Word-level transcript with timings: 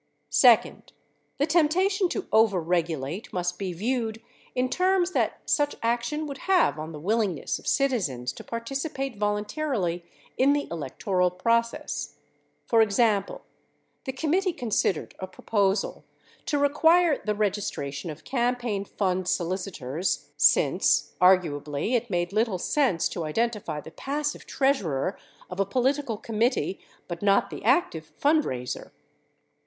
Second, 0.31 0.93
the 1.37 1.45
temptation 1.45 2.09
to 2.09 2.23
overregulate 2.33 3.31
must 3.31 3.59
be 3.59 3.71
viewed 3.71 4.19
in 4.55 4.67
terms 4.67 5.11
that 5.11 5.41
such 5.47 5.75
action 5.83 6.25
would 6.25 6.39
have 6.39 6.79
on 6.79 6.91
the 6.91 6.99
willingness 6.99 7.59
of 7.59 7.67
citizens 7.67 8.33
to 8.33 8.43
participate 8.43 9.17
voluntarily 9.19 10.03
in 10.39 10.53
the 10.53 10.67
electoral 10.71 11.29
process. 11.29 12.15
For 12.65 12.81
example, 12.81 13.43
the 14.05 14.11
committee 14.11 14.53
con 14.53 14.71
sidered 14.71 15.11
a 15.19 15.27
proposal 15.27 16.03
to 16.47 16.57
require 16.57 17.21
the 17.23 17.35
registration 17.35 18.09
of 18.09 18.23
campaign 18.23 18.85
fund 18.85 19.25
solici 19.25 19.71
tors 19.71 20.31
since, 20.35 21.13
arguably, 21.21 21.91
it 21.93 22.09
made 22.09 22.33
little 22.33 22.57
sense 22.57 23.07
to 23.09 23.23
identify 23.23 23.79
the 23.81 23.91
passive 23.91 24.47
treas 24.47 24.81
urer 24.81 25.15
of 25.47 25.59
a 25.59 25.63
political 25.63 26.17
committee 26.17 26.79
but 27.07 27.21
not 27.21 27.51
the 27.51 27.63
active 27.63 28.11
fundraiser. 28.19 28.89